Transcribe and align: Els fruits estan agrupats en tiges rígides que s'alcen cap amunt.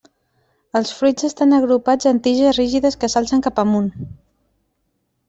Els 0.77 0.93
fruits 0.99 1.27
estan 1.27 1.53
agrupats 1.57 2.09
en 2.11 2.21
tiges 2.29 2.57
rígides 2.61 2.97
que 3.05 3.11
s'alcen 3.15 3.45
cap 3.49 3.63
amunt. 3.65 3.93